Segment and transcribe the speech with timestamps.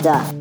[0.00, 0.32] stuff.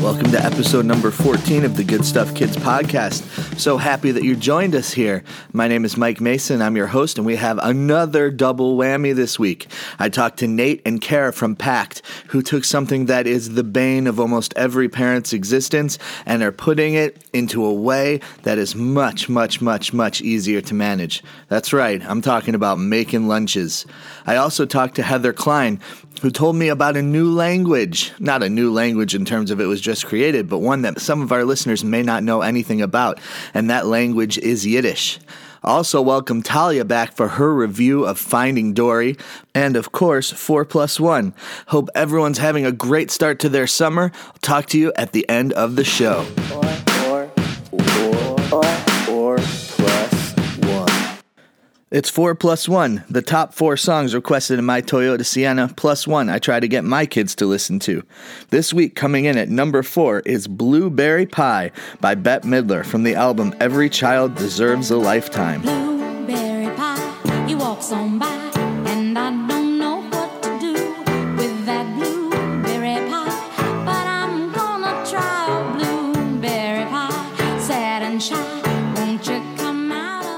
[0.00, 3.22] Welcome to episode number 14 of the Good Stuff Kids podcast.
[3.58, 5.24] So happy that you joined us here.
[5.52, 6.62] My name is Mike Mason.
[6.62, 9.66] I'm your host, and we have another double whammy this week.
[9.98, 14.06] I talked to Nate and Kara from Pak'd, who took something that is the bane
[14.06, 19.28] of almost every parent's existence and are putting it into a way that is much,
[19.28, 21.22] much, much, much easier to manage.
[21.48, 23.86] That's right, I'm talking about making lunches.
[24.26, 25.80] I also talked to Heather Klein,
[26.22, 28.12] who told me about a new language.
[28.18, 31.22] Not a new language in terms of it was just created, but one that some
[31.22, 33.20] of our listeners may not know anything about,
[33.54, 35.18] and that language is Yiddish.
[35.66, 39.16] Also, welcome Talia back for her review of Finding Dory,
[39.52, 41.34] and of course, 4 plus 1.
[41.68, 44.12] Hope everyone's having a great start to their summer.
[44.26, 46.24] I'll talk to you at the end of the show.
[51.96, 56.28] It's 4 plus 1, the top four songs requested in my Toyota Sienna, plus one
[56.28, 58.02] I try to get my kids to listen to.
[58.50, 63.14] This week, coming in at number 4 is Blueberry Pie by Bette Midler from the
[63.14, 65.62] album Every Child Deserves a Lifetime.
[65.62, 68.35] Blueberry pie, he walks on by,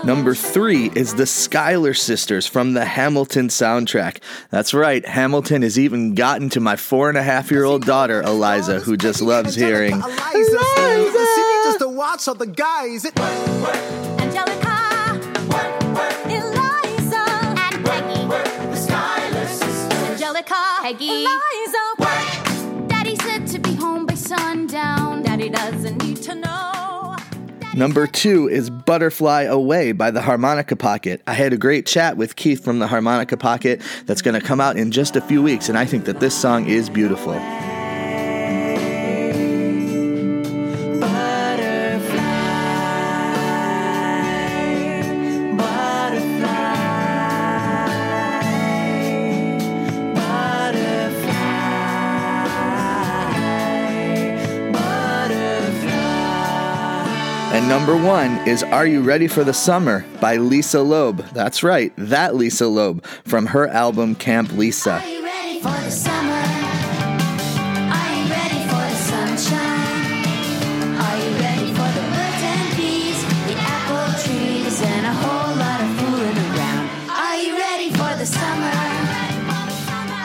[0.08, 4.22] Number three is the Schuyler Sisters from the Hamilton soundtrack.
[4.48, 8.22] That's right, Hamilton has even gotten to my four and a half year old daughter,
[8.22, 9.92] Eliza, who just loves hearing.
[9.92, 10.58] Eliza.
[10.78, 11.18] Eliza.
[11.64, 13.04] Just to watch all the guys.
[13.04, 14.80] Angelica,
[16.24, 17.24] Eliza,
[17.58, 18.22] and Peggy.
[20.10, 21.87] Angelica, Peggy, Eliza.
[27.78, 31.22] Number two is Butterfly Away by the Harmonica Pocket.
[31.28, 34.60] I had a great chat with Keith from the Harmonica Pocket that's going to come
[34.60, 37.34] out in just a few weeks, and I think that this song is beautiful.
[57.68, 61.18] Number one is Are You Ready for the Summer by Lisa Loeb.
[61.34, 64.92] That's right, that Lisa Loeb from her album Camp Lisa.
[64.94, 66.32] Are you ready for the summer?
[67.92, 69.60] Are you ready for the sunshine?
[70.96, 75.82] Are you ready for the birds and bees, the apple trees, and a whole lot
[75.82, 76.88] of fooling around?
[77.10, 78.72] Are you ready for the summer?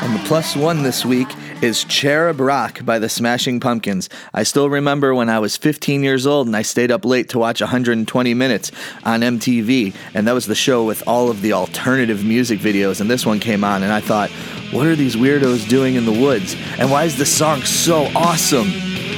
[0.01, 1.27] And the plus one this week
[1.63, 4.09] is Cherub Rock by the Smashing Pumpkins.
[4.33, 7.39] I still remember when I was 15 years old and I stayed up late to
[7.39, 8.71] watch 120 Minutes
[9.05, 13.09] on MTV, and that was the show with all of the alternative music videos, and
[13.09, 14.29] this one came on, and I thought,
[14.73, 16.53] what are these weirdos doing in the woods?
[16.77, 18.67] And why is this song so awesome?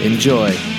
[0.04, 0.75] Enjoy.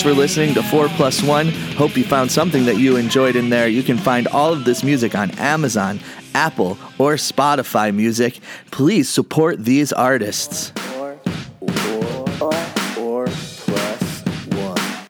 [0.00, 1.50] Thanks for listening to 4 Plus 1.
[1.76, 3.68] Hope you found something that you enjoyed in there.
[3.68, 6.00] You can find all of this music on Amazon,
[6.34, 8.40] Apple, or Spotify Music.
[8.70, 10.72] Please support these artists.
[10.96, 11.20] Or,
[11.60, 12.54] or, or,
[12.98, 15.08] or plus one.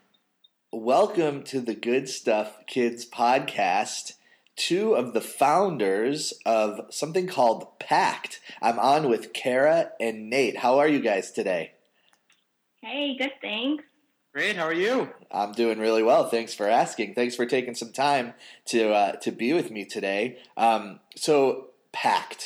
[0.73, 4.15] Welcome to the Good Stuff Kids podcast.
[4.57, 8.39] Two of the founders of something called Pak'd.
[8.61, 10.57] I'm on with Kara and Nate.
[10.57, 11.75] How are you guys today?
[12.83, 13.85] Hey, good, thanks.
[14.33, 14.55] Great.
[14.55, 15.11] How are you?
[15.33, 16.29] I'm doing really well.
[16.29, 17.15] Thanks for asking.
[17.15, 18.35] Thanks for taking some time
[18.67, 20.39] to uh, to be with me today.
[20.57, 22.45] Um, so, Pak'd.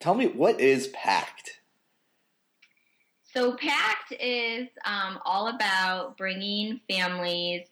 [0.00, 1.50] Tell me what is Pak'd.
[3.32, 7.68] So, Pak'd is um, all about bringing families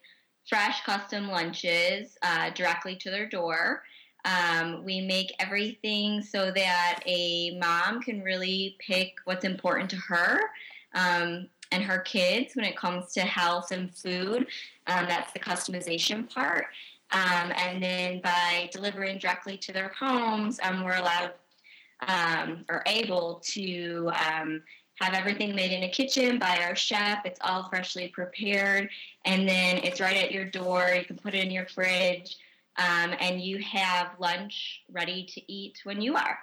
[0.48, 3.82] fresh custom lunches uh, directly to their door.
[4.24, 10.40] Um, we make everything so that a mom can really pick what's important to her
[10.94, 14.46] um, and her kids when it comes to health and food.
[14.86, 16.66] Um, that's the customization part.
[17.12, 21.32] Um, and then by delivering directly to their homes, um, we're allowed
[22.08, 24.62] um, or able to um,
[25.00, 27.20] have everything made in a kitchen by our chef.
[27.24, 28.88] It's all freshly prepared,
[29.24, 30.88] and then it's right at your door.
[30.96, 32.36] You can put it in your fridge,
[32.76, 36.38] um, and you have lunch ready to eat when you are.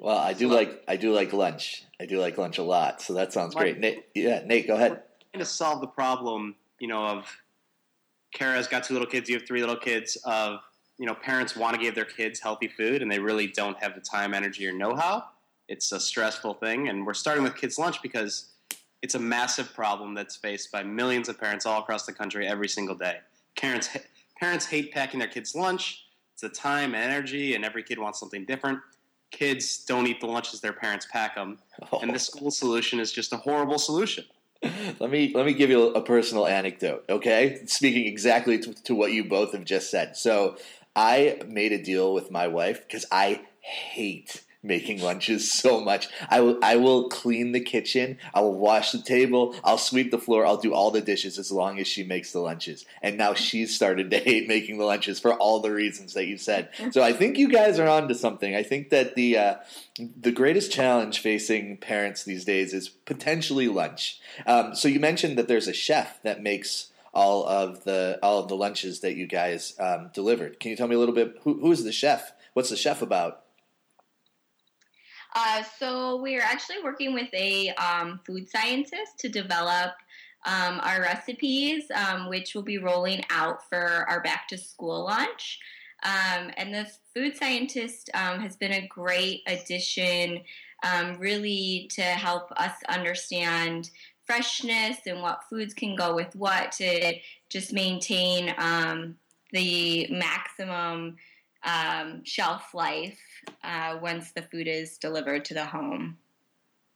[0.00, 1.84] Well, I do like I do like lunch.
[2.00, 3.02] I do like lunch a lot.
[3.02, 3.78] So that sounds great.
[3.78, 5.02] Nate, yeah, Nate, go ahead.
[5.32, 7.26] Trying to solve the problem, you know, of
[8.32, 10.60] Kara's got two little kids, you have three little kids, of
[10.98, 13.94] you know parents want to give their kids healthy food and they really don't have
[13.94, 15.24] the time, energy, or know-how.
[15.68, 18.52] It's a stressful thing, and we're starting with kids lunch because
[19.02, 22.68] it's a massive problem that's faced by millions of parents all across the country every
[22.68, 23.18] single day.
[23.54, 23.90] Parents
[24.40, 26.06] parents hate packing their kids lunch.
[26.32, 28.78] It's the time and energy, and every kid wants something different.
[29.30, 31.58] Kids don't eat the lunches their parents pack them,
[31.92, 32.00] oh.
[32.00, 34.24] and the school solution is just a horrible solution.
[35.00, 37.60] let me let me give you a personal anecdote, okay?
[37.66, 40.16] Speaking exactly to, to what you both have just said.
[40.16, 40.56] So,
[40.94, 46.08] I made a deal with my wife because I hate making lunches so much.
[46.28, 50.18] I will I will clean the kitchen, I will wash the table, I'll sweep the
[50.18, 52.84] floor, I'll do all the dishes as long as she makes the lunches.
[53.02, 56.38] And now she's started to hate making the lunches for all the reasons that you
[56.38, 56.70] said.
[56.90, 58.54] So I think you guys are onto something.
[58.54, 59.54] I think that the uh,
[59.98, 64.20] the greatest challenge facing parents these days is potentially lunch.
[64.46, 68.48] Um, so you mentioned that there's a chef that makes all of the all of
[68.48, 70.60] the lunches that you guys um, delivered.
[70.60, 72.32] Can you tell me a little bit who, who is the chef?
[72.52, 73.44] What's the chef about?
[75.34, 79.92] Uh, so we're actually working with a um, food scientist to develop
[80.44, 85.58] um, our recipes, um, which will be rolling out for our back to school lunch.
[86.02, 90.40] Um, and the food scientist um, has been a great addition,
[90.82, 93.90] um, really to help us understand
[94.24, 97.14] freshness and what foods can go with what to
[97.50, 98.54] just maintain
[99.52, 101.16] the maximum
[101.64, 103.18] um, shelf life
[103.62, 106.18] uh, once the food is delivered to the home.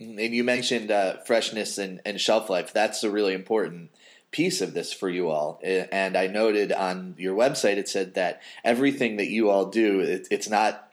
[0.00, 2.72] And you mentioned uh, freshness and, and shelf life.
[2.72, 3.90] That's a really important
[4.34, 5.60] piece of this for you all.
[5.62, 10.26] And I noted on your website it said that everything that you all do, it,
[10.30, 10.90] it's not.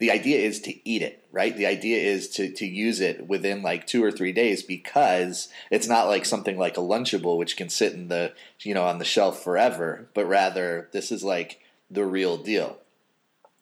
[0.00, 1.56] The idea is to eat it, right?
[1.56, 5.86] The idea is to, to use it within like two or three days because it's
[5.86, 9.04] not like something like a Lunchable, which can sit in the you know on the
[9.04, 10.08] shelf forever.
[10.14, 11.60] But rather, this is like
[11.90, 12.78] the real deal.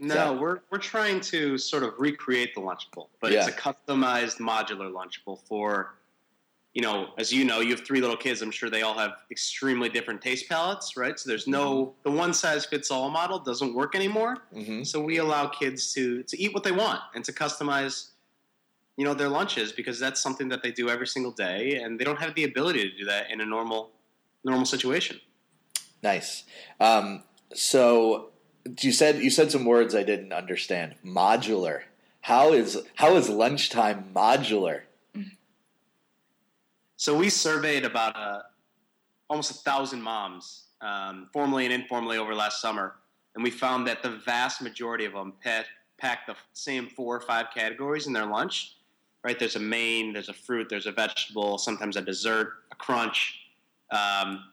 [0.02, 4.38] No, So- we're we're trying to sort of recreate the Lunchable, but it's a customized
[4.38, 5.94] modular Lunchable for,
[6.75, 8.43] you know, as you know, you have three little kids.
[8.43, 11.16] I'm sure they all have extremely different taste palates, right?
[11.20, 14.38] So there's no the one size fits all model doesn't work anymore.
[14.52, 18.08] hmm So we allow kids to to eat what they want and to customize,
[18.96, 22.05] you know, their lunches because that's something that they do every single day, and they
[22.05, 23.93] don't have the ability to do that in a normal
[24.43, 25.20] normal situation.
[26.02, 26.43] Nice.
[26.81, 27.22] Um,
[27.55, 28.31] so
[28.81, 30.94] you said you said some words I didn't understand.
[31.05, 31.82] Modular.
[32.20, 34.82] How is how is lunchtime modular?
[36.97, 38.43] So we surveyed about uh,
[39.29, 42.94] almost a thousand moms, um, formally and informally, over last summer,
[43.35, 45.67] and we found that the vast majority of them pet,
[45.99, 48.76] pack the same four or five categories in their lunch.
[49.25, 49.37] Right?
[49.37, 53.38] There's a main, there's a fruit, there's a vegetable, sometimes a dessert, a crunch.
[53.91, 54.44] Um,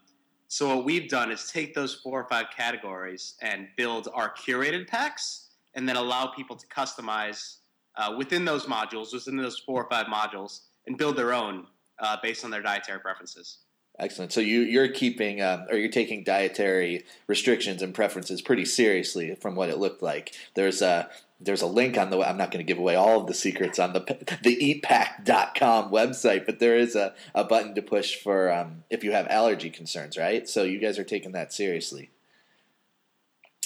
[0.50, 4.88] so what we've done is take those four or five categories and build our curated
[4.88, 7.58] packs, and then allow people to customize
[7.96, 11.68] uh, within those modules, within those four or five modules, and build their own
[12.00, 13.58] uh, based on their dietary preferences.
[14.00, 14.32] Excellent.
[14.32, 19.54] So you you're keeping um, or you're taking dietary restrictions and preferences pretty seriously from
[19.54, 20.34] what it looked like.
[20.54, 21.10] There's a
[21.40, 23.78] there's a link on the I'm not going to give away all of the secrets
[23.78, 24.00] on the
[24.42, 29.12] the eatpakd.com website, but there is a, a button to push for um, if you
[29.12, 30.48] have allergy concerns, right?
[30.48, 32.10] So you guys are taking that seriously.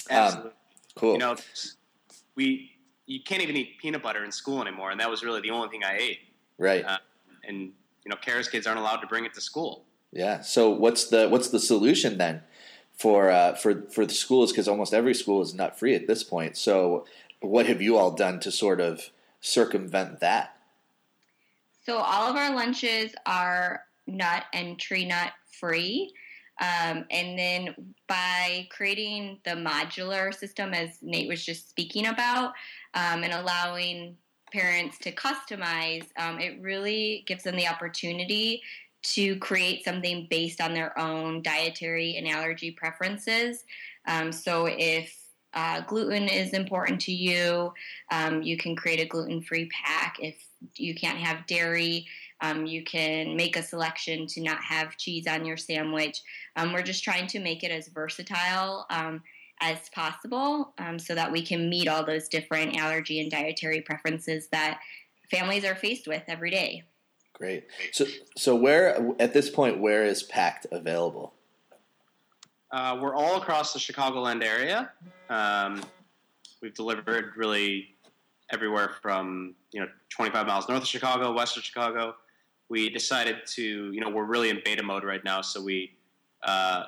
[0.09, 0.51] Um, Absolutely.
[0.95, 1.13] Cool.
[1.13, 1.35] You know,
[2.35, 2.71] we
[3.05, 5.69] you can't even eat peanut butter in school anymore, and that was really the only
[5.69, 6.19] thing I ate.
[6.57, 6.85] right.
[6.85, 6.97] Uh,
[7.47, 7.73] and
[8.05, 9.83] you know, Kara's kids aren't allowed to bring it to school.
[10.11, 10.41] Yeah.
[10.41, 12.41] So what's the what's the solution then
[12.97, 14.51] for uh, for for the schools?
[14.51, 16.55] Because almost every school is nut free at this point.
[16.55, 17.05] So
[17.45, 19.09] what have you all done to sort of
[19.41, 20.55] circumvent that?
[21.85, 26.13] So all of our lunches are nut and tree nut free.
[26.61, 27.75] Um, and then
[28.07, 32.53] by creating the modular system, as Nate was just speaking about,
[32.93, 34.15] um, and allowing
[34.53, 38.61] parents to customize, um, it really gives them the opportunity
[39.03, 43.65] to create something based on their own dietary and allergy preferences.
[44.07, 45.13] Um, so if
[45.55, 47.73] uh, gluten is important to you,
[48.11, 50.17] um, you can create a gluten free pack.
[50.19, 50.35] If
[50.75, 52.07] you can't have dairy,
[52.41, 56.21] um, you can make a selection to not have cheese on your sandwich.
[56.55, 59.23] Um, we're just trying to make it as versatile um,
[59.61, 64.47] as possible um, so that we can meet all those different allergy and dietary preferences
[64.51, 64.79] that
[65.31, 66.83] families are faced with every day.
[67.33, 67.65] Great.
[67.91, 68.05] So
[68.37, 71.34] so where at this point where is Pak'd available?
[72.75, 74.91] Uh, we're all across the Chicagoland area.
[75.29, 75.81] Um,
[76.61, 77.95] we've delivered really
[78.51, 82.17] everywhere from you know 25 miles north of Chicago, west of Chicago.
[82.67, 83.63] We decided to
[83.93, 85.95] you know we're really in beta mode right now, so we
[86.43, 86.83] uh,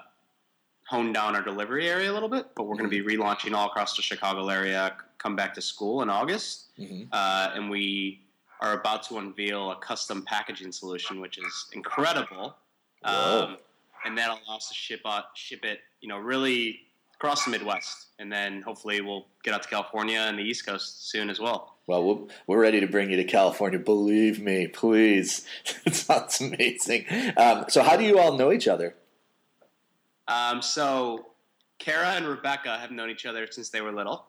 [0.89, 3.67] honed down our delivery area a little bit, but we're going to be relaunching all
[3.67, 4.93] across the Chicago area.
[5.19, 7.07] Come back to school in August, Mhm.
[7.13, 8.25] uh, and we
[8.59, 12.57] are about to unveil a custom packaging solution, which is incredible.
[13.05, 13.57] Um,
[14.05, 16.79] and that allows us to ship out, ship it, you know, really
[17.15, 21.09] across the Midwest, and then hopefully we'll get out to California and the East Coast
[21.09, 21.77] soon as well.
[21.87, 23.79] Well, we'll- we're ready to bring you to California.
[23.79, 25.45] Believe me, please.
[25.85, 27.05] it sounds amazing.
[27.37, 28.95] Um, so, how do you all know each other?
[30.27, 31.27] Um, so,
[31.79, 34.27] Kara and Rebecca have known each other since they were little,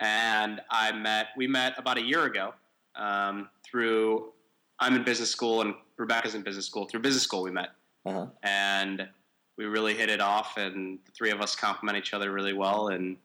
[0.00, 1.28] and I met.
[1.36, 2.54] We met about a year ago
[2.94, 4.32] um, through.
[4.78, 6.86] I'm in business school and Rebecca's in business school.
[6.86, 7.68] Through business school, we met,
[8.04, 8.26] Uh-huh.
[8.42, 9.08] and
[9.56, 10.56] we really hit it off.
[10.56, 12.88] And the three of us complement each other really well.
[12.88, 13.16] And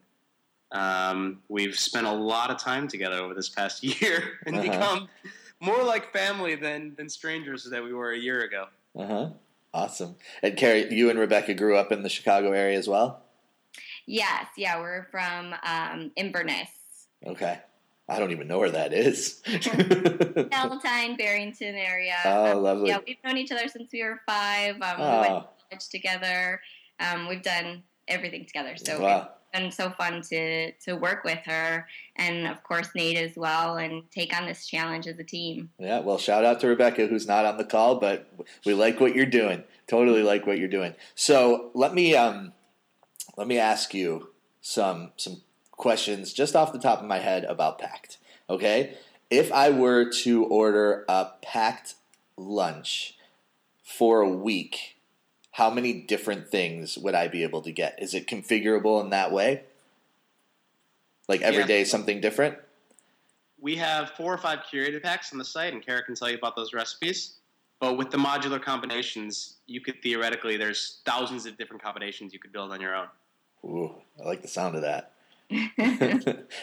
[0.72, 4.62] um, we've spent a lot of time together over this past year and Uh-huh.
[4.70, 5.08] become
[5.60, 8.66] more like family than than strangers that we were a year ago.
[8.96, 9.28] Uh huh.
[9.74, 10.16] Awesome.
[10.42, 13.22] And Kara, you and Rebecca grew up in the Chicago area as well.
[14.06, 16.70] Yes, yeah, we're from um, Inverness,
[17.26, 17.58] Okay.
[18.08, 19.42] I don't even know where that is.
[20.50, 22.14] Palatine, Barrington area.
[22.24, 22.88] oh, Um, lovely.
[22.88, 24.76] yeah, we've known each other since we were five.
[24.80, 26.60] Um, we went Oh, to college together.
[27.00, 28.76] Um, we've done everything together.
[28.76, 29.28] So wow.
[29.52, 31.86] it's been so fun to to work with her,
[32.16, 35.70] and of course Nate as well, and take on this challenge as a team.
[35.78, 38.30] Yeah, well, shout out to Rebecca, who's not on the call, but
[38.64, 39.64] we like what you're doing.
[39.86, 40.94] Totally like what you're doing.
[41.14, 42.52] So let me um,
[43.36, 45.42] let me ask you some some
[45.88, 48.18] questions just off the top of my head about Pak'd.
[48.50, 48.94] Okay,
[49.30, 51.94] if I were to order a packed
[52.36, 53.16] lunch
[53.82, 54.96] for a week,
[55.52, 58.00] how many different things would I be able to get?
[58.02, 59.62] Is it configurable in that way?
[61.28, 61.66] Like every Yeah.
[61.66, 62.58] day something different?
[63.60, 66.38] we have four or five curated packs on the site, and Kara can tell you
[66.38, 67.38] about those recipes.
[67.80, 72.52] But with the modular combinations, you could theoretically there's thousands of different combinations you could
[72.52, 73.08] build on your own.
[73.64, 75.10] Ooh, I like the sound of that.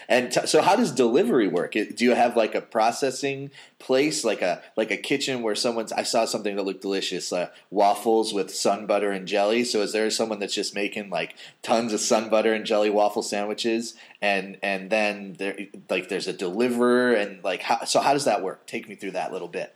[0.07, 1.71] and t- so, how does delivery work?
[1.71, 3.49] Do you have like a processing
[3.79, 5.91] place, like a like a kitchen where someone's?
[5.91, 9.63] I saw something that looked delicious, uh, waffles with sun butter and jelly.
[9.63, 13.23] So, is there someone that's just making like tons of sun butter and jelly waffle
[13.23, 15.57] sandwiches, and and then there
[15.89, 18.67] like there's a deliverer, and like how, so how does that work?
[18.67, 19.73] Take me through that little bit.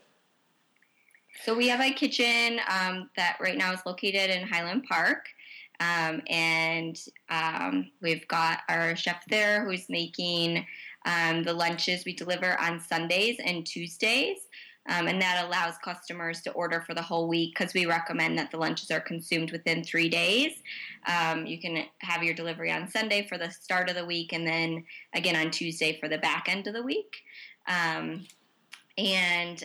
[1.46, 5.30] So we have a kitchen um, that right now is located in Highland Park.
[5.80, 10.66] Um, and um, we've got our chef there who's making
[11.06, 14.38] um, the lunches we deliver on Sundays and Tuesdays.
[14.88, 18.50] Um, and that allows customers to order for the whole week because we recommend that
[18.50, 20.54] the lunches are consumed within three days.
[21.06, 24.48] Um, you can have your delivery on Sunday for the start of the week and
[24.48, 24.84] then
[25.14, 27.18] again on Tuesday for the back end of the week.
[27.68, 28.26] Um,
[28.98, 29.64] and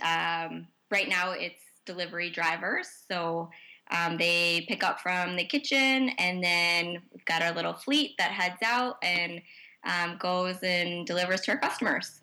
[0.90, 2.88] right now it's delivery drivers.
[3.08, 3.50] So
[3.90, 8.30] um, they pick up from the kitchen, and then we've got our little fleet that
[8.30, 9.42] heads out and
[9.84, 12.20] um, goes and delivers to our customers.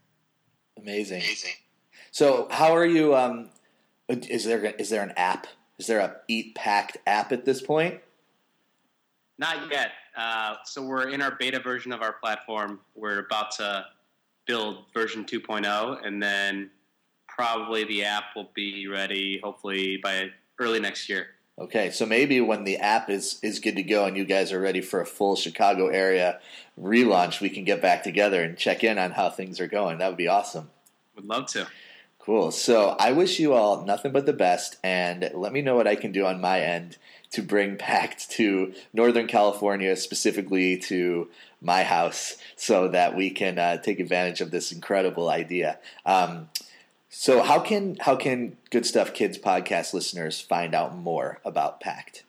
[0.77, 1.21] Amazing.
[1.21, 1.51] Amazing.
[2.11, 3.15] So, how are you?
[3.15, 3.49] Um,
[4.09, 5.47] is there is there an app?
[5.77, 7.99] Is there a Eat Pak'd app at this point?
[9.37, 9.91] Not yet.
[10.15, 12.79] Uh, so we're in our beta version of our platform.
[12.95, 13.85] We're about to
[14.45, 16.69] build version 2.0, and then
[17.27, 21.27] probably the app will be ready hopefully by early next year.
[21.61, 24.59] Okay, so maybe when the app is is good to go and you guys are
[24.59, 26.39] ready for a full Chicago area
[26.79, 29.99] relaunch, we can get back together and check in on how things are going.
[29.99, 30.71] That would be awesome.
[31.15, 31.67] Would love to.
[32.17, 32.49] Cool.
[32.49, 35.95] So I wish you all nothing but the best, and let me know what I
[35.95, 36.97] can do on my end
[37.33, 41.29] to bring Pak'd to Northern California, specifically to
[41.61, 45.77] my house, so that we can uh, take advantage of this incredible idea.
[46.07, 46.49] Um,
[47.13, 52.23] so how can how can Good Stuff Kids podcast listeners find out more about Pak'd?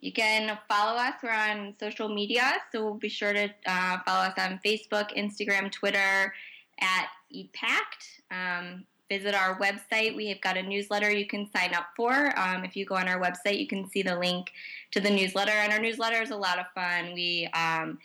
[0.00, 1.14] You can follow us.
[1.22, 6.32] We're on social media, so be sure to uh, follow us on Facebook, Instagram, Twitter
[6.80, 8.20] at EatPakd.
[8.30, 10.16] Um, visit our website.
[10.16, 12.32] We have got a newsletter you can sign up for.
[12.38, 14.52] Um, if you go on our website, you can see the link
[14.92, 15.52] to the newsletter.
[15.52, 17.12] And our newsletter is a lot of fun.
[17.12, 17.98] We um,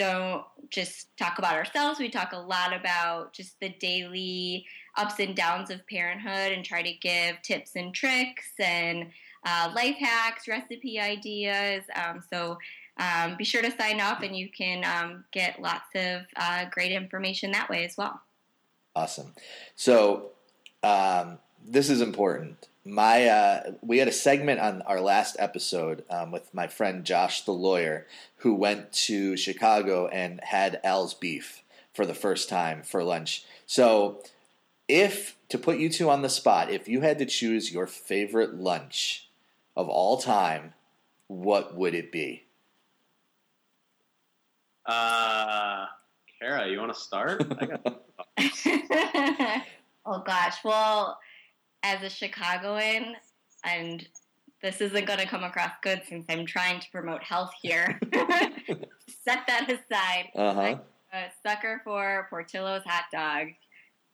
[0.00, 4.64] don't just talk about ourselves, we talk a lot about just the daily
[4.96, 9.10] ups and downs of parenthood and try to give tips and tricks and
[9.44, 11.84] uh, life hacks, recipe ideas.
[11.94, 12.56] Um, so
[12.96, 16.92] um, be sure to sign up and you can um, get lots of uh, great
[16.92, 18.22] information that way as well.
[18.96, 19.34] Awesome.
[19.76, 20.30] So
[20.82, 22.69] um, this is important.
[22.84, 27.42] My uh, we had a segment on our last episode um, with my friend Josh,
[27.42, 28.06] the lawyer,
[28.36, 33.44] who went to Chicago and had Al's beef for the first time for lunch.
[33.66, 34.22] So,
[34.88, 38.54] if to put you two on the spot, if you had to choose your favorite
[38.54, 39.28] lunch,
[39.76, 40.74] of all time,
[41.26, 42.44] what would it be?
[44.86, 45.86] Uh,
[46.38, 47.42] Kara, you want to start?
[47.60, 48.02] I got,
[50.06, 50.56] oh gosh.
[50.64, 51.18] Well,
[51.82, 53.14] as a Chicagoan,
[53.64, 54.06] and
[54.62, 57.98] this isn't going to come across good since I'm trying to promote health here.
[58.12, 60.28] Set that aside.
[60.34, 60.60] Uh huh.
[60.60, 60.80] I'm
[61.12, 63.48] a sucker for Portillo's hot dog.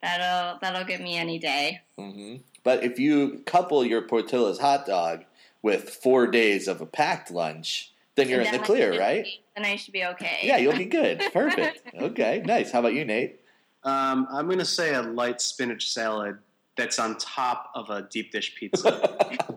[0.02, 1.80] That'll that'll get me any day.
[1.99, 2.37] Mm-hmm.
[2.64, 5.25] But if you couple your Portillo's hot dog
[5.62, 8.92] with four days of a packed lunch, then you're And in the then I clear,
[8.92, 9.25] should right?
[9.25, 10.38] be- Then I should be okay.
[10.42, 11.23] Yeah, you'll be good.
[11.32, 11.82] Perfect.
[11.99, 12.70] Okay, nice.
[12.70, 13.40] How about you, Nate?
[13.85, 16.38] um, I'm going to say a light spinach salad
[16.76, 19.16] that's on top of a deep dish pizza.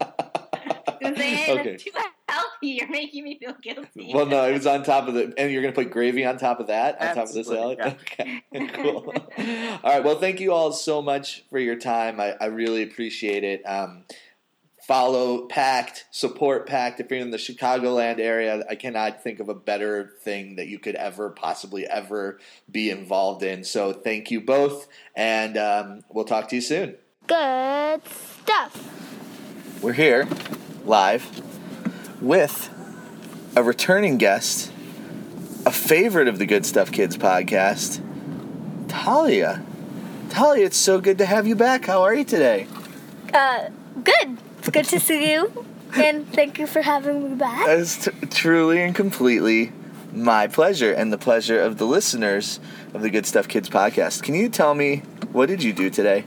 [1.00, 1.78] Because they Okay.
[1.78, 1.92] too
[2.28, 2.50] healthy.
[2.62, 4.12] You're making me feel guilty.
[4.14, 6.60] Well, no, it was on top of the, and you're gonna put gravy on top
[6.60, 7.80] of that, on top of the salad.
[7.80, 9.14] Absolutely, Okay, cool.
[9.84, 12.20] all right, well, thank you all so much for your time.
[12.20, 13.64] I, I really appreciate it.
[13.64, 14.04] Um,
[14.86, 17.00] follow Pak'd, support Pak'd.
[17.00, 20.80] If you're in the Chicagoland area, I cannot think of a better thing that you
[20.80, 23.64] could ever possibly ever be involved in.
[23.64, 26.96] So, thank you both, and um, we'll talk to you soon.
[27.30, 29.84] Good stuff.
[29.84, 30.28] We're here
[30.84, 31.30] live
[32.20, 32.72] with
[33.56, 34.72] a returning guest,
[35.64, 38.02] a favorite of the Good Stuff Kids podcast,
[38.88, 39.64] Talia.
[40.32, 41.86] Talia, it's so good to have you back.
[41.86, 42.66] How are you today?
[43.32, 43.70] Uh,
[44.04, 44.40] good.
[44.58, 45.68] It's good to see you.
[45.94, 47.68] And thank you for having me back.
[47.68, 49.72] It's t- truly and completely
[50.12, 52.60] my pleasure and the pleasure of the listeners
[52.96, 54.24] of the Good Stuff Kids podcast.
[54.24, 56.24] Can you tell me what did you do today?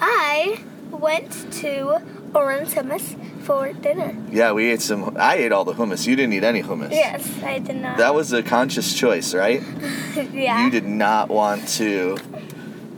[0.00, 2.00] I went to
[2.34, 4.16] Orange Hummus for dinner.
[4.30, 5.16] Yeah, we ate some.
[5.18, 6.06] I ate all the hummus.
[6.06, 6.90] You didn't eat any hummus.
[6.92, 7.96] Yes, I did not.
[7.98, 9.62] That was a conscious choice, right?
[10.32, 10.64] yeah.
[10.64, 12.16] You did not want to.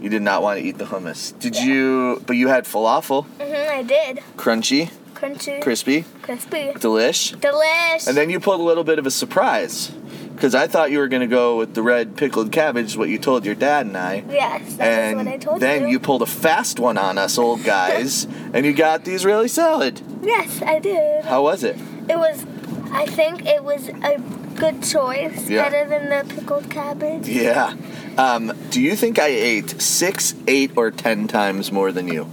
[0.00, 1.38] You did not want to eat the hummus.
[1.38, 2.22] Did you?
[2.26, 4.20] But you had falafel, hmm I did.
[4.36, 5.60] crunchy, Crunchy.
[5.62, 6.72] crispy, Crispy.
[6.72, 8.08] delish, Delish.
[8.08, 9.92] and then you pulled a little bit of a surprise,
[10.40, 13.18] because I thought you were going to go with the red pickled cabbage, what you
[13.18, 15.88] told your dad and I, yes, that is what I and told then you.
[15.88, 18.24] you pulled a fast one on us old guys,
[18.54, 20.00] and you got the Israeli salad.
[20.22, 21.26] Yes, I did.
[21.26, 21.76] How was it?
[22.08, 22.46] It was.
[22.90, 24.18] I think it was a
[24.56, 25.46] good choice.
[25.46, 25.68] Yeah.
[25.68, 27.28] Better than the pickled cabbage.
[27.28, 27.76] Yeah.
[28.16, 32.30] Um, do you think I ate six, eight, or ten times more than you?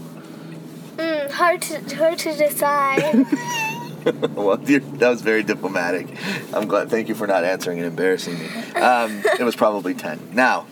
[0.96, 3.26] Mm, hard to hard to decide.
[4.36, 6.08] well, that was very diplomatic.
[6.54, 6.90] I'm glad.
[6.90, 8.48] Thank you for not answering and embarrassing me.
[8.82, 10.20] Um, it was probably ten.
[10.34, 10.68] Now,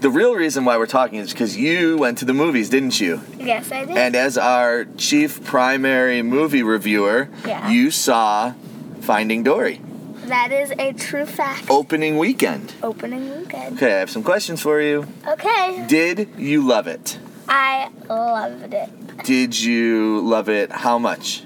[0.00, 3.20] the real reason why we're talking is because you went to the movies, didn't you?
[3.38, 3.96] yes, I did.
[3.96, 7.68] And as our chief primary movie reviewer, Yeah.
[7.70, 8.52] you saw
[9.00, 9.80] Finding Dory
[10.26, 11.70] that is a true fact.
[11.70, 12.74] opening weekend.
[12.82, 13.76] Opening weekend.
[13.76, 15.06] Okay, I have some questions for you.
[15.26, 15.84] Okay.
[15.88, 17.18] Did you love it?
[17.48, 18.90] I loved it.
[19.24, 20.70] Did you love it?
[20.70, 21.42] How much?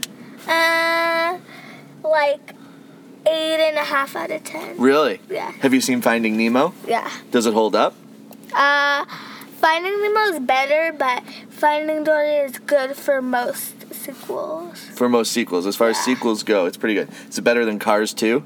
[0.46, 1.38] Uh,
[2.04, 2.54] like
[3.26, 4.78] eight and a half out of ten.
[4.78, 5.20] Really?
[5.30, 5.50] Yeah.
[5.60, 6.74] Have you seen Finding Nemo?
[6.86, 7.10] Yeah.
[7.30, 7.94] Does it hold up?
[8.52, 9.04] Uh,
[9.60, 14.80] Finding Nemo is better, but Finding Dory is good for most sequels.
[14.94, 17.08] For most sequels, as far as sequels go, it's pretty good.
[17.28, 18.42] Is it better than Cars 2?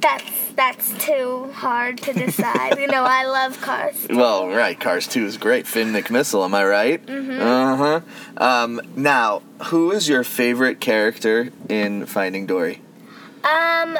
[0.00, 2.78] That's that's too hard to decide.
[2.78, 4.06] you know, I love cars.
[4.08, 5.66] Well, right, Cars 2 is great.
[5.66, 7.04] Finn McMissile, am I right?
[7.04, 7.40] Mm-hmm.
[7.42, 8.00] Uh huh.
[8.36, 12.80] Um, now, who is your favorite character in Finding Dory?
[13.44, 13.98] Um,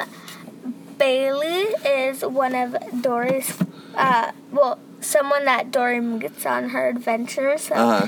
[0.97, 3.57] Bailey is one of Dory's.
[3.95, 7.57] Uh, well, someone that Dory meets on her adventure.
[7.57, 8.07] So Uh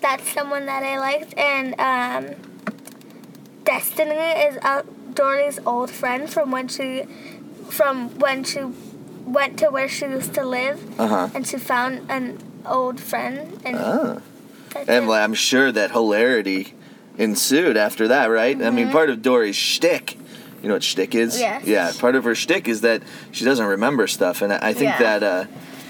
[0.00, 1.34] that's someone that I liked.
[1.38, 2.34] And um,
[3.64, 4.82] Destiny is uh,
[5.14, 7.04] Dory's old friend from when she,
[7.70, 8.60] from when she
[9.24, 11.28] went to where she used to live, Uh huh.
[11.34, 13.60] and she found an old friend.
[13.64, 13.76] And
[14.70, 16.74] that's And like, I'm sure that hilarity
[17.18, 18.60] ensued after that, right?
[18.62, 20.16] I mean, part of Dory's shtick,
[20.62, 21.38] you know what shtick is?
[21.38, 21.64] Yes.
[21.66, 24.90] Yeah, part of her shtick is that she doesn't remember stuff, and I I think
[24.98, 25.18] Yeah.
[25.18, 25.44] that uh,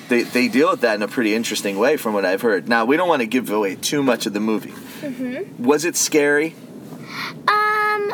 [0.09, 2.69] they they deal with that in a pretty interesting way, from what I've heard.
[2.69, 4.75] Now, we don't want to give away too much of the movie.
[5.01, 5.65] Mm-hmm.
[5.65, 6.55] Was it scary?
[7.49, 8.13] um,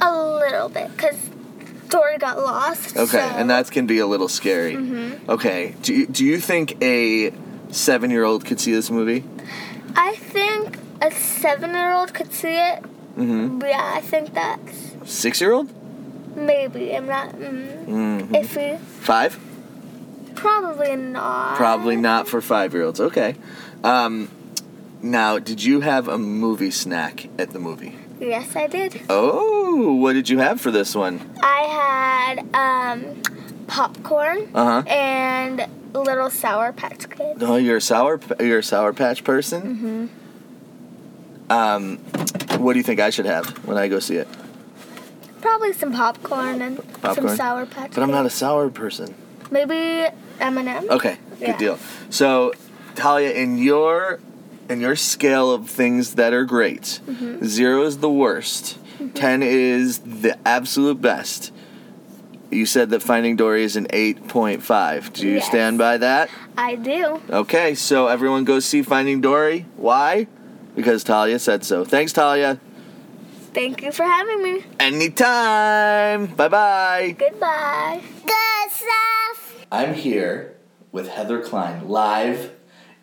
[0.00, 1.18] a little bit because
[1.92, 2.96] Dory got lost.
[2.96, 4.74] Okay, so- and that can be a little scary.
[4.74, 5.30] Mm-hmm.
[5.30, 7.32] Okay, do you, do you think a
[7.70, 9.24] seven year old could see this movie?
[9.94, 12.82] I think a seven-year-old could see it.
[13.16, 13.60] Mm-hmm.
[13.62, 15.68] Yeah, I think that's Six year old?
[16.34, 16.96] maybe.
[16.96, 18.34] I'm not mm, Mm-hmm.
[18.34, 18.78] iffy.
[18.78, 19.38] Five?
[20.34, 21.56] Probably not.
[21.56, 23.00] Probably not for five year olds.
[23.00, 23.36] Okay.
[23.84, 24.30] Um,
[25.02, 27.96] now, did you have a movie snack at the movie?
[28.22, 29.02] Yes, I did.
[29.10, 31.20] Oh, what did you have for this one?
[31.42, 33.20] I had um,
[33.66, 34.88] popcorn Uh huh.
[34.88, 37.42] and little Sour Patch Kids.
[37.42, 40.08] Oh, you're a sour, you're a sour patch person.
[41.48, 41.52] Mm-hmm.
[41.52, 41.98] Um,
[42.62, 44.28] What do you think I should have when I go see it?
[45.40, 47.28] Probably some popcorn and Popcorn?
[47.28, 47.90] some sour patch.
[47.94, 49.14] But I'm not a sour person.
[49.50, 50.06] Maybe
[50.40, 50.90] M&M.
[50.90, 51.56] Okay, good Yeah.
[51.58, 51.78] deal.
[52.08, 52.52] So,
[52.94, 54.20] Talia, in your
[54.68, 57.44] in your scale of things that are great, Mm-hmm.
[57.44, 58.78] zero is the worst,
[59.14, 61.52] ten is the absolute best.
[62.50, 65.12] You said that Finding Dory is an eight point five.
[65.14, 65.46] Do you Yes.
[65.46, 66.28] stand by that?
[66.56, 67.20] I do.
[67.30, 69.64] Okay, so everyone go see Finding Dory.
[69.76, 70.26] Why?
[70.76, 71.84] Because Talia said so.
[71.84, 72.58] Thanks, Talia.
[73.54, 74.64] Thank you for having me.
[74.80, 76.26] Anytime.
[76.26, 77.16] Bye bye.
[77.18, 78.00] Goodbye.
[78.26, 79.66] Good stuff.
[79.70, 80.56] I'm here
[80.90, 82.52] with Heather Klein live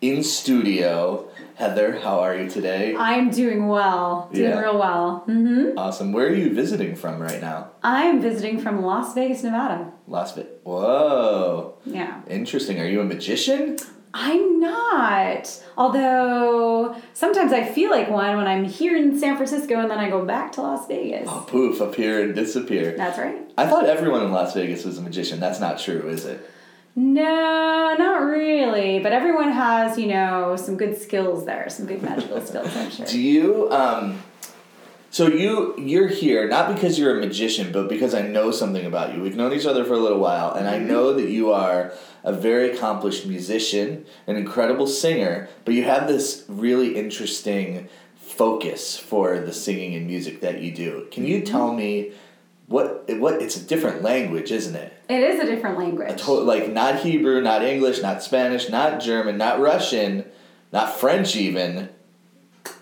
[0.00, 1.29] in studio.
[1.60, 2.96] Heather, how are you today?
[2.96, 4.60] I'm doing well, doing Yeah.
[4.60, 5.24] real well.
[5.26, 6.10] hmm Awesome.
[6.10, 7.66] Where are you visiting from right now?
[7.82, 9.92] I'm visiting from Las Vegas, Nevada.
[10.08, 10.52] Las Vegas.
[10.64, 11.74] Whoa.
[11.84, 12.22] Yeah.
[12.30, 12.80] Interesting.
[12.80, 13.76] Are you a magician?
[14.14, 15.62] I'm not.
[15.76, 20.08] Although sometimes I feel like one when I'm here in San Francisco and then I
[20.08, 21.28] go back to Las Vegas.
[21.30, 22.96] Oh, poof, appear and disappear.
[22.96, 23.36] That's right.
[23.58, 25.38] I thought everyone in Las Vegas was a magician.
[25.40, 26.40] That's not true, is it?
[26.96, 28.98] No, not really.
[28.98, 33.06] But everyone has, you know, some good skills there, some good magical skills, I'm sure.
[33.06, 34.22] Do you um
[35.12, 39.14] so you you're here not because you're a magician, but because I know something about
[39.14, 39.20] you.
[39.20, 42.32] We've known each other for a little while, and I know that you are a
[42.32, 47.88] very accomplished musician, an incredible singer, but you have this really interesting
[48.20, 51.08] focus for the singing and music that you do.
[51.10, 52.12] Can you tell me
[52.70, 54.92] what what it's a different language, isn't it?
[55.08, 56.22] It is a different language.
[56.22, 60.24] To- like not Hebrew, not English, not Spanish, not German, not Russian,
[60.72, 61.88] not French even.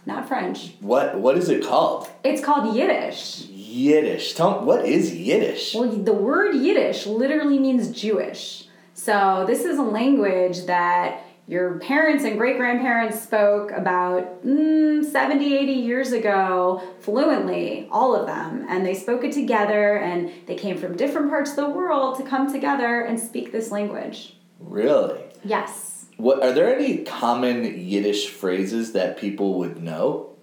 [0.04, 0.74] Not French.
[0.80, 2.06] What what is it called?
[2.22, 3.46] It's called Yiddish.
[3.46, 4.34] Yiddish.
[4.34, 5.74] Tell what is Yiddish?
[5.74, 8.64] Well, the word Yiddish literally means Jewish.
[8.92, 15.56] So this is a language that your parents and great grandparents spoke about mm, 70,
[15.56, 18.66] 80 years ago fluently, all of them.
[18.68, 22.22] And they spoke it together and they came from different parts of the world to
[22.22, 24.36] come together and speak this language.
[24.60, 25.22] Really?
[25.42, 26.04] Yes.
[26.18, 30.36] What are there any common Yiddish phrases that people would know?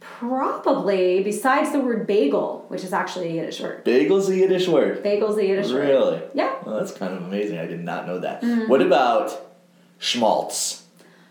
[0.00, 3.84] Probably, besides the word bagel, which is actually a Yiddish word.
[3.84, 5.02] Bagel's a Yiddish word.
[5.02, 5.88] Bagel's a Yiddish word.
[5.88, 6.22] Really?
[6.34, 6.56] Yeah.
[6.64, 7.58] Well, that's kind of amazing.
[7.58, 8.42] I did not know that.
[8.42, 8.68] Mm-hmm.
[8.68, 9.46] What about
[9.98, 10.84] schmaltz?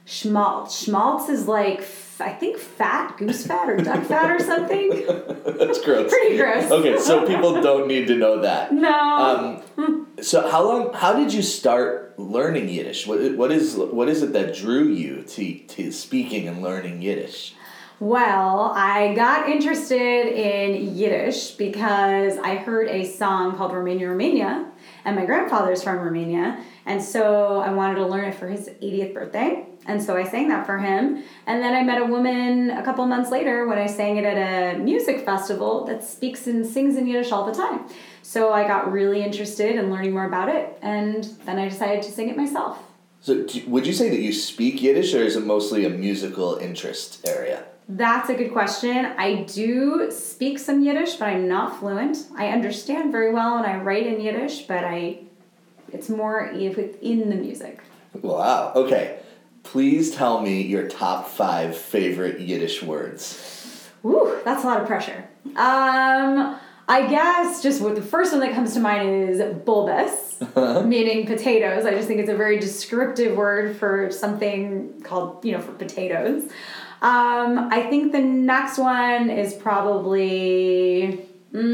[0.06, 0.84] Schmaltz.
[0.84, 4.90] Schmaltz is like, f- I think, fat, goose fat or duck fat or something.
[5.58, 6.12] That's gross.
[6.12, 6.70] Pretty gross.
[6.72, 8.72] Okay, so people don't need to know that.
[8.72, 9.64] No.
[9.78, 10.94] Um, so how long?
[10.94, 13.08] How did you start learning Yiddish?
[13.08, 17.56] What what is what is it that drew you to to speaking and learning Yiddish?
[18.00, 24.66] well, I got interested in Yiddish because I heard a song called Romania, Romania,
[25.06, 29.14] and my grandfather's from Romania, and so I wanted to learn it for his 80th
[29.14, 29.68] birthday.
[29.88, 31.24] And so I sang that for him.
[31.46, 34.76] And then I met a woman a couple months later when I sang it at
[34.76, 37.88] a music festival that speaks and sings in Yiddish all the time.
[38.24, 42.12] So I got really interested in learning more about it, and then I decided to
[42.12, 42.80] sing it myself.
[43.22, 47.28] So would you say that you speak Yiddish, or is it mostly a musical interest
[47.28, 47.66] area?
[47.88, 49.06] That's a good question.
[49.06, 52.18] I do speak some Yiddish, but I'm not fluent.
[52.36, 55.20] I understand very well and I write in Yiddish, but I
[55.92, 57.80] it's more within the music.
[58.22, 58.74] Wow.
[58.76, 59.20] Okay.
[59.64, 63.90] Please tell me your top five favorite Yiddish words.
[64.04, 65.28] Woo, that's a lot of pressure.
[65.56, 70.40] Um, I guess just what the first one that comes to mind is bulbes,
[70.86, 71.86] meaning potatoes.
[71.86, 76.44] I just think it's a very descriptive word for something called, you know, for potatoes.
[77.02, 81.26] Um, I think the next one is probably.
[81.54, 81.66] Mm,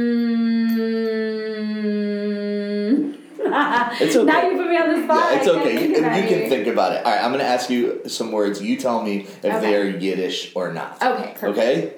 [4.01, 4.25] It's okay.
[4.25, 5.31] Now you put me on the spot.
[5.31, 5.73] Yeah, it's okay.
[5.83, 7.05] You, you can think about it.
[7.05, 8.61] All right, I'm going to ask you some words.
[8.61, 9.59] You tell me if Okay.
[9.59, 11.01] they are Yiddish or not.
[11.01, 11.43] Okay, perfect.
[11.57, 11.93] Okay?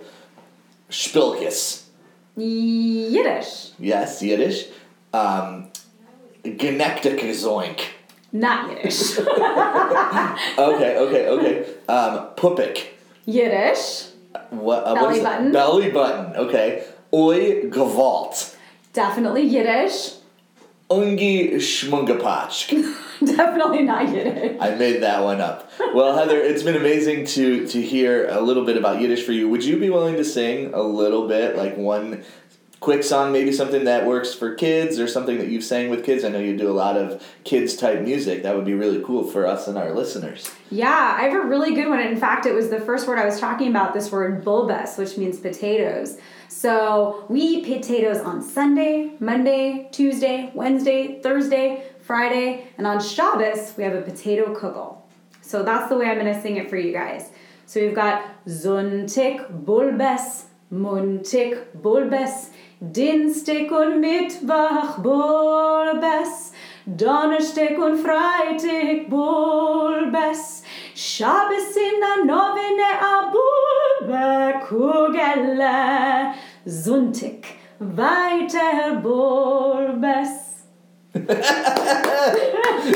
[0.90, 1.84] Spilkis.
[2.36, 4.66] Yiddish, Yes, Yiddish.
[5.14, 5.68] Um,
[6.44, 7.22] Genektik
[8.32, 9.20] not Yiddish.
[10.58, 11.66] Okay, okay, okay.
[11.88, 12.88] Um, Pupik.
[13.26, 14.08] Yiddish,
[14.50, 15.24] What, uh, what Belly is it?
[15.24, 15.52] button.
[15.52, 16.36] Belly button.
[16.36, 16.84] Okay.
[17.14, 18.56] Oi Gewalt.
[18.94, 20.14] definitely Yiddish.
[20.90, 22.70] Ungi Schmungapatsch.
[23.26, 24.58] Definitely not Yiddish.
[24.60, 25.72] I made that one up.
[25.94, 29.48] Well, Heather, it's been amazing to to hear a little bit about Yiddish for you.
[29.50, 32.24] Would you be willing to sing a little bit, like one
[32.84, 36.26] quick song, maybe something that works for kids or something that you've sang with kids?
[36.26, 38.44] I know you do a lot of kids type music.
[38.44, 40.54] That would be really cool for us and our listeners.
[40.70, 42.02] Yeah, I have a really good one.
[42.02, 45.18] In fact, it was the first word I was talking about, this word bulbes, which
[45.18, 46.18] means potatoes.
[46.50, 53.86] So we eat potatoes on Sunday, Monday, Tuesday, Wednesday, Thursday, Friday, and on Shabbos we
[53.86, 54.98] have a potato kugel.
[55.42, 57.30] So that's the way I'm gonna sing it for you guys.
[57.66, 62.50] So we've got Sonntag bulbes, Montag bulbes,
[62.92, 66.52] Dienstag und Mittwoch bulbes,
[66.86, 76.34] Donnerstag und Freitag bulbes, Shabbos in der Novene a bulbe kugele,
[76.66, 77.46] Sonntag
[77.80, 80.43] weiter bulbes.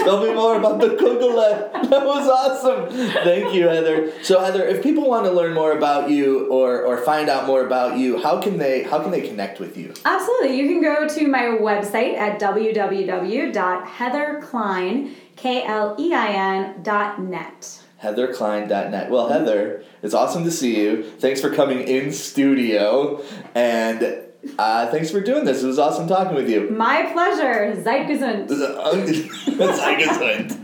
[0.03, 1.71] Tell me more about the kugele.
[1.89, 2.89] That was awesome.
[3.23, 4.11] Thank you, Heather.
[4.23, 7.63] So, Heather, if people want to learn more about you or, or find out more
[7.65, 9.93] about you, how can they how can they connect with you?
[10.03, 10.57] Absolutely.
[10.57, 17.83] You can go to my website at www.heatherklein, K-L-E-I-N dot net.
[18.01, 19.11] heatherklein.net.
[19.11, 21.03] Well, Heather, it's awesome to see you.
[21.19, 23.21] Thanks for coming in studio,
[23.53, 24.23] and
[24.57, 25.63] uh, thanks for doing this.
[25.63, 26.69] It was awesome talking with you.
[26.69, 27.75] My pleasure.
[27.83, 28.49] Seid gesund.
[28.49, 30.57] Sei gesund.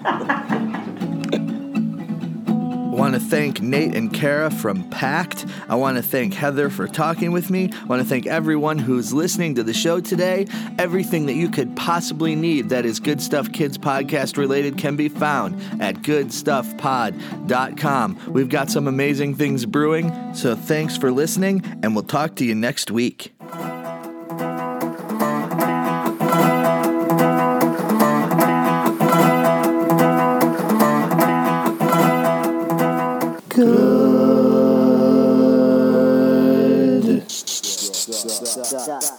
[2.94, 5.50] I want to thank Nate and Kara from Pak'd.
[5.68, 7.72] I want to thank Heather for talking with me.
[7.74, 10.46] I want to thank everyone who's listening to the show today.
[10.78, 15.10] Everything that you could possibly need that is Good Stuff Kids podcast related can be
[15.10, 18.32] found at goodstuffpod.com.
[18.32, 22.54] We've got some amazing things brewing, so thanks for listening, and we'll talk to you
[22.54, 23.34] next week.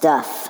[0.05, 0.44] Stuff.